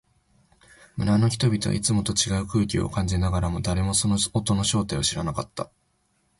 [0.97, 5.69] 村の人々はいつもと違う空気を感じながらも、誰もその音の正体を知らなかった。